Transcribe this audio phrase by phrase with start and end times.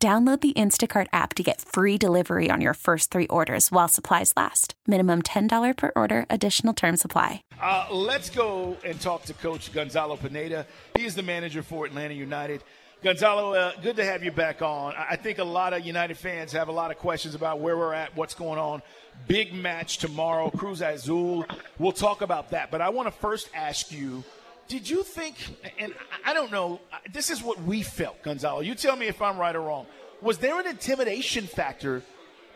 [0.00, 4.32] Download the Instacart app to get free delivery on your first three orders while supplies
[4.36, 4.74] last.
[4.86, 7.42] Minimum $10 per order, additional term supply.
[7.60, 10.66] Uh, let's go and talk to Coach Gonzalo Pineda.
[10.96, 12.62] He is the manager for Atlanta United.
[13.02, 14.94] Gonzalo, uh, good to have you back on.
[14.96, 17.92] I think a lot of United fans have a lot of questions about where we're
[17.92, 18.82] at, what's going on.
[19.26, 21.44] Big match tomorrow, Cruz Azul.
[21.80, 22.70] We'll talk about that.
[22.70, 24.22] But I want to first ask you
[24.68, 25.34] did you think,
[25.78, 26.80] and I don't know,
[27.12, 28.60] this is what we felt, Gonzalo.
[28.60, 29.86] You tell me if I'm right or wrong.
[30.20, 32.02] Was there an intimidation factor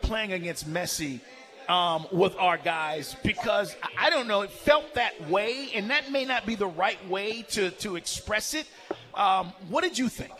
[0.01, 1.21] playing against Messi
[1.67, 3.15] um, with our guys?
[3.23, 7.03] Because I don't know, it felt that way, and that may not be the right
[7.09, 8.67] way to, to express it.
[9.15, 10.33] Um, what did you think?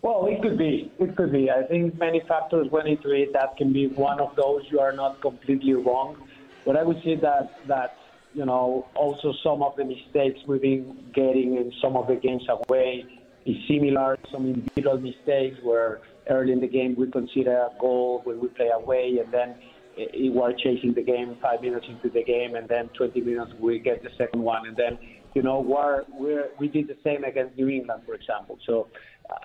[0.00, 0.92] Well, it could be.
[1.00, 1.50] It could be.
[1.50, 3.32] I think many factors went into it.
[3.32, 4.62] That can be one of those.
[4.70, 6.16] You are not completely wrong.
[6.64, 7.96] But I would say that that
[8.36, 12.42] you know, also some of the mistakes we've been getting in some of the games
[12.68, 13.06] away
[13.46, 14.18] is similar.
[14.30, 18.68] Some individual mistakes where early in the game we consider a goal when we play
[18.68, 19.54] away, and then
[19.96, 23.78] we are chasing the game five minutes into the game, and then 20 minutes we
[23.78, 24.98] get the second one, and then
[25.36, 28.58] you know we're, we're we did the same against New England, for example.
[28.68, 28.74] So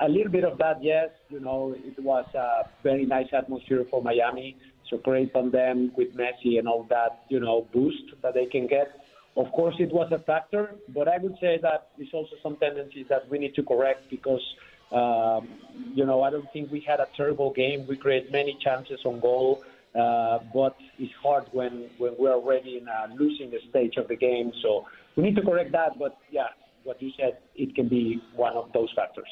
[0.07, 1.09] a little bit of that, yes.
[1.29, 4.49] You know, it was a very nice atmosphere for Miami
[4.91, 8.67] so great on them with Messi and all that, you know, boost that they can
[8.67, 8.89] get.
[9.37, 13.07] Of course, it was a factor, but I would say that there's also some tendencies
[13.07, 14.43] that we need to correct because,
[14.91, 15.47] um,
[15.95, 17.87] you know, I don't think we had a terrible game.
[17.87, 19.63] We create many chances on goal,
[19.95, 24.51] uh, but it's hard when, when we're already in a losing stage of the game.
[24.61, 24.85] So
[25.15, 25.97] we need to correct that.
[25.99, 26.47] But yeah,
[26.83, 29.27] what you said, it can be one of those factors.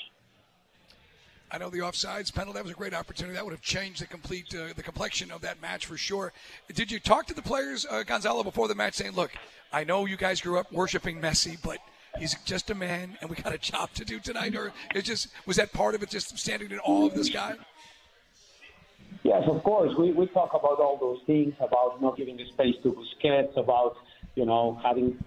[1.52, 2.58] I know the offsides penalty.
[2.58, 3.36] That was a great opportunity.
[3.36, 6.32] That would have changed the complete uh, the complexion of that match for sure.
[6.74, 9.32] Did you talk to the players, uh, Gonzalo, before the match, saying, "Look,
[9.74, 11.80] I know you guys grew up worshiping Messi, but
[12.20, 14.56] he's just a man, and we got a job to do tonight"?
[14.56, 17.56] Or it just was that part of it, just standing in awe of this guy?
[19.24, 19.92] Yes, of course.
[19.98, 23.98] We we talk about all those things about not giving the space to Busquets, about
[24.36, 25.18] you know having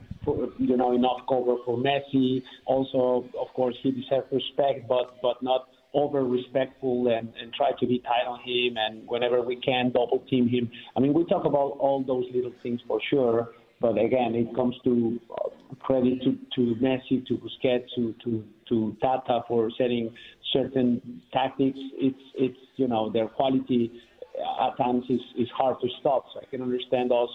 [0.59, 2.43] you know enough cover for Messi.
[2.67, 7.87] Also, of course, he deserves respect, but but not over respectful and, and try to
[7.87, 10.71] be tight on him and whenever we can double team him.
[10.97, 13.51] I mean, we talk about all those little things for sure,
[13.81, 18.97] but again, it comes to uh, credit to, to Messi, to Busquets, to, to, to
[19.03, 20.15] Tata for setting
[20.53, 21.79] certain tactics.
[21.99, 23.91] It's, it's you know, their quality
[24.39, 26.25] at times is hard to stop.
[26.33, 27.29] So I can understand us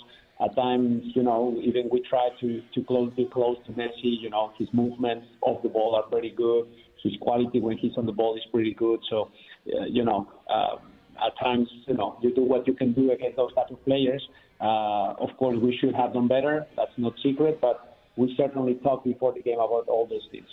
[0.43, 4.29] at times, you know, even we try to, to close, be close to Messi, you
[4.29, 6.67] know, his movements off the ball are very good
[7.03, 8.99] his quality when he's on the ball is pretty good.
[9.09, 9.29] So,
[9.73, 10.77] uh, you know, uh,
[11.25, 14.27] at times, you know, you do what you can do against those type of players.
[14.59, 16.65] Uh, of course, we should have done better.
[16.75, 20.47] That's not secret, but we certainly talked before the game about all those things.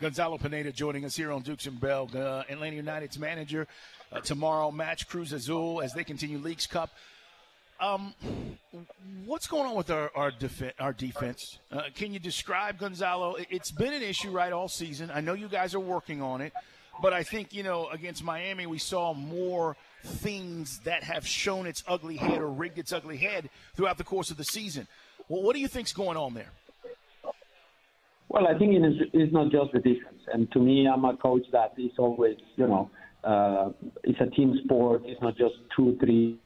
[0.00, 3.68] Gonzalo Pineda joining us here on Dukes and Bell, uh, Atlanta United's manager.
[4.12, 6.90] Uh, tomorrow, match Cruz Azul as they continue Leagues Cup.
[7.80, 8.14] Um,
[9.24, 11.58] what's going on with our our, def- our defense?
[11.70, 13.36] Uh, can you describe Gonzalo?
[13.50, 15.10] It's been an issue right all season.
[15.12, 16.52] I know you guys are working on it,
[17.00, 21.82] but I think you know against Miami we saw more things that have shown its
[21.88, 24.86] ugly head or rigged its ugly head throughout the course of the season.
[25.28, 26.50] Well, what do you think's going on there?
[28.28, 31.74] Well, I think it's not just the defense, and to me, I'm a coach that
[31.76, 32.90] is always, you know,
[33.24, 33.70] uh,
[34.04, 35.02] it's a team sport.
[35.04, 36.38] It's not just two, three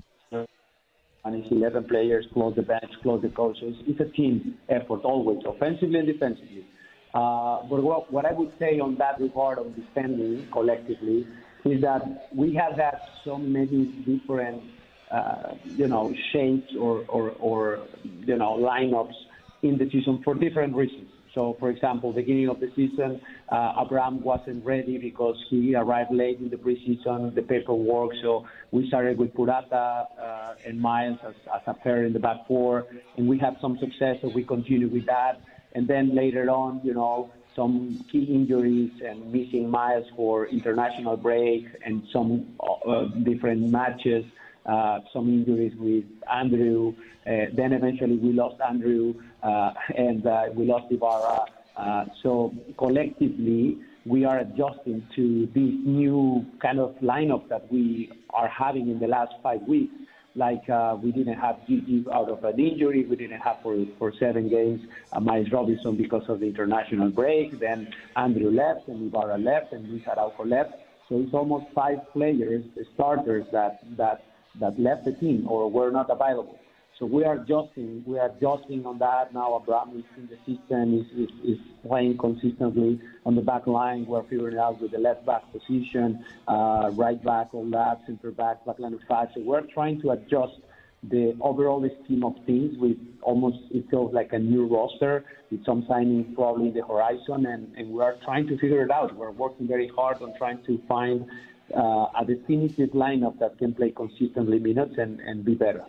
[1.26, 3.75] and it's 11 players plus the bench plus the coaches.
[3.87, 6.64] It's a team effort always, offensively and defensively.
[7.12, 11.26] Uh, but what, what I would say on that regard of defending collectively
[11.64, 14.62] is that we have had so many different,
[15.11, 19.14] uh, you know, shapes or, or, or, you know, lineups
[19.62, 21.08] in the season for different reasons.
[21.37, 26.38] So, for example, beginning of the season, uh, Abram wasn't ready because he arrived late
[26.38, 28.12] in the preseason, the paperwork.
[28.23, 32.47] So we started with Purata uh, and Miles as, as a pair in the back
[32.49, 32.87] four,
[33.19, 34.17] and we had some success.
[34.23, 35.43] So we continued with that.
[35.75, 41.67] And then later on, you know, some key injuries and missing Miles for international break
[41.85, 44.25] and some uh, different matches.
[44.67, 46.93] Uh, some injuries with Andrew.
[47.25, 49.15] Uh, then eventually we lost Andrew
[49.45, 51.45] uh, and uh, we lost Ibarra.
[51.77, 58.49] Uh, so collectively, we are adjusting to this new kind of lineup that we are
[58.49, 59.95] having in the last five weeks.
[60.35, 60.65] Like
[61.01, 64.81] we didn't have Gigi out of an injury, we didn't have for for seven games
[65.13, 67.59] uh, Miles Robinson because of the international break.
[67.61, 70.75] Then Andrew left, and Ibarra left, and Luiz Araújo left.
[71.09, 72.65] So it's almost five players,
[72.95, 74.25] starters that that
[74.61, 76.58] that left the team or were not available.
[76.99, 78.03] So we are adjusting.
[78.06, 79.55] We are adjusting on that now.
[79.55, 80.99] Abram is in the system.
[80.99, 84.06] Is, is, is playing consistently on the back line.
[84.06, 88.64] We're figuring out with the left back position, uh, right back, all that, center back,
[88.64, 89.29] back line of five.
[89.35, 90.55] So we're trying to adjust
[91.03, 95.82] the overall scheme of things with almost it feels like a new roster with some
[95.82, 99.14] signings probably in the horizon, and, and we are trying to figure it out.
[99.14, 101.26] We're working very hard on trying to find
[101.75, 105.85] uh, a definitive lineup that can play consistently minutes and, and be better.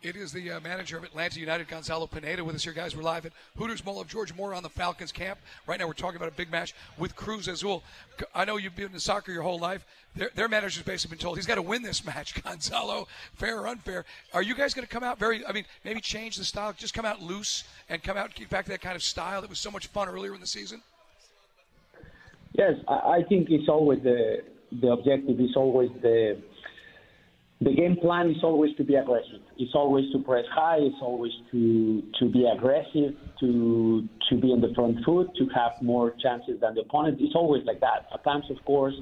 [0.00, 2.94] It is the uh, manager of Atlanta United, Gonzalo Pineda, with us here, guys.
[2.94, 5.40] We're live at Hooters Mall of George Moore on the Falcons camp.
[5.66, 7.82] Right now, we're talking about a big match with Cruz Azul.
[8.32, 9.84] I know you've been in soccer your whole life.
[10.14, 13.66] Their, their manager's basically been told he's got to win this match, Gonzalo, fair or
[13.66, 14.04] unfair.
[14.32, 16.94] Are you guys going to come out very, I mean, maybe change the style, just
[16.94, 19.58] come out loose and come out get back to that kind of style that was
[19.58, 20.80] so much fun earlier in the season?
[22.58, 24.38] Yes, I think it's always the,
[24.82, 26.42] the objective is always the
[27.60, 29.40] the game plan is always to be aggressive.
[29.58, 30.78] It's always to press high.
[30.78, 35.72] It's always to to be aggressive, to to be on the front foot, to have
[35.80, 37.18] more chances than the opponent.
[37.20, 38.06] It's always like that.
[38.12, 38.94] At times, of course,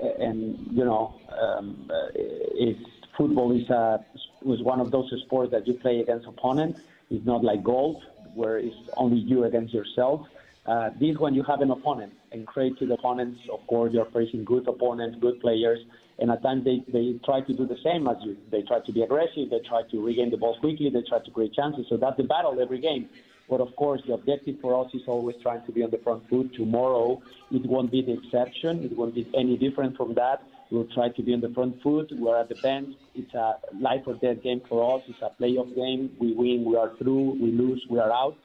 [0.00, 2.80] and you know, um, uh, it's
[3.16, 4.04] football is a
[4.42, 6.78] was one of those sports that you play against opponents.
[7.10, 7.96] It's not like golf
[8.34, 10.26] where it's only you against yourself.
[10.66, 13.40] Uh, this when you have an opponent and creative opponents.
[13.52, 15.80] Of course, you're facing good opponents, good players
[16.18, 18.36] and at times they, they try to do the same as you.
[18.50, 21.30] They try to be aggressive, they try to regain the ball quickly, they try to
[21.30, 21.86] create chances.
[21.88, 23.08] So that's the battle every game.
[23.50, 26.28] But of course, the objective for us is always trying to be on the front
[26.30, 26.54] foot.
[26.54, 27.20] Tomorrow,
[27.50, 28.84] it won't be the exception.
[28.84, 30.42] It won't be any different from that.
[30.70, 32.10] We'll try to be on the front foot.
[32.12, 32.94] We're at the bench.
[33.14, 35.02] It's a life or death game for us.
[35.08, 36.12] It's a playoff game.
[36.20, 37.32] We win, we are through.
[37.42, 38.36] We lose, we are out.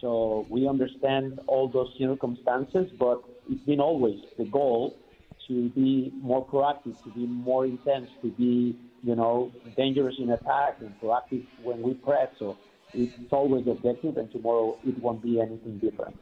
[0.00, 4.96] So we understand all those circumstances, but it's been always the goal
[5.48, 10.76] to be more proactive, to be more intense, to be, you know, dangerous in attack
[10.80, 12.28] and proactive when we press.
[12.38, 12.56] So
[12.94, 16.16] it's always objective, and tomorrow it won't be anything different.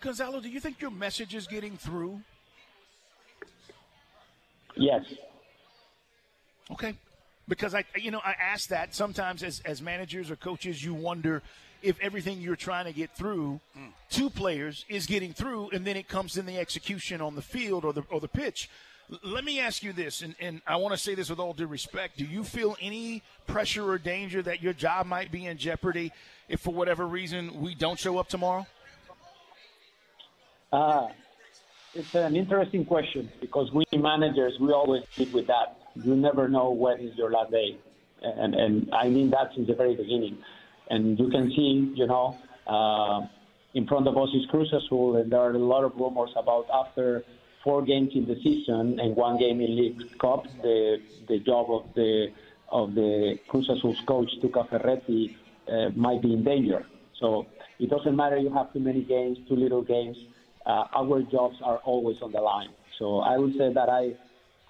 [0.00, 2.20] Gonzalo, do you think your message is getting through?
[4.76, 5.04] Yes.
[6.70, 6.94] Okay.
[7.48, 11.42] Because I, you know, I ask that sometimes as, as managers or coaches, you wonder
[11.82, 13.90] if everything you're trying to get through mm.
[14.10, 17.84] to players is getting through, and then it comes in the execution on the field
[17.84, 18.68] or the or the pitch.
[19.22, 21.66] Let me ask you this, and, and I want to say this with all due
[21.66, 22.16] respect.
[22.16, 26.12] Do you feel any pressure or danger that your job might be in jeopardy
[26.48, 28.66] if, for whatever reason, we don't show up tomorrow?
[30.72, 31.08] Uh,
[31.94, 35.76] it's an interesting question because we managers, we always deal with that.
[35.94, 37.76] You never know when is your last day.
[38.22, 40.38] And, and I mean that since the very beginning.
[40.90, 43.26] And you can see, you know, uh,
[43.74, 46.66] in front of us is Cruz Azul, and there are a lot of rumors about
[46.72, 47.24] after
[47.64, 50.98] four games in the season and one game in League Cup, the
[51.28, 52.28] the job of the
[52.70, 55.36] of the Cruz Azul's coach Tuca Ferretti
[55.68, 56.84] uh, might be in danger.
[57.20, 57.46] So
[57.78, 60.16] it doesn't matter you have too many games, too little games.
[60.66, 62.70] Uh, our jobs are always on the line.
[62.98, 64.14] So I would say that I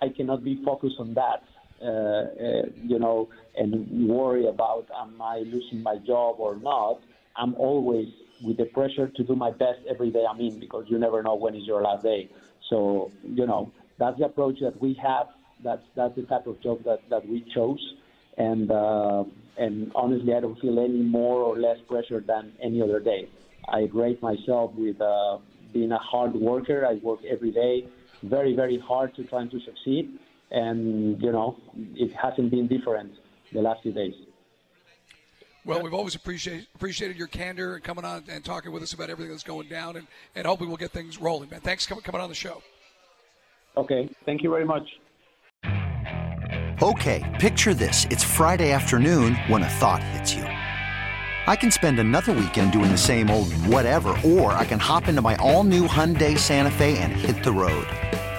[0.01, 1.43] I cannot be focused on that.
[1.83, 7.01] Uh, uh, you know, and worry about am I losing my job or not.
[7.37, 8.07] I'm always
[8.41, 11.35] with the pressure to do my best every day I'm in because you never know
[11.35, 12.31] when is your last day.
[12.71, 15.27] So, you know, that's the approach that we have.
[15.65, 17.81] That's that's the type of job that, that we chose.
[18.39, 19.25] And uh,
[19.59, 23.29] and honestly, I don't feel any more or less pressure than any other day.
[23.69, 25.39] I rate myself with uh,
[25.73, 26.87] being a hard worker.
[26.87, 27.89] I work every day,
[28.23, 30.19] very very hard to trying to succeed
[30.53, 31.57] and you know
[31.95, 33.13] it hasn't been different
[33.53, 34.15] the last few days.
[35.65, 39.11] Well, we've always appreciated appreciated your candor and coming on and talking with us about
[39.11, 41.61] everything that's going down, and, and hopefully we'll get things rolling, man.
[41.61, 42.63] Thanks for coming on the show.
[43.77, 44.87] Okay, thank you very much.
[46.83, 50.45] Okay, picture this: it's Friday afternoon when a thought hits you.
[50.45, 55.23] I can spend another weekend doing the same old whatever, or I can hop into
[55.23, 57.87] my all-new Hyundai Santa Fe and hit the road.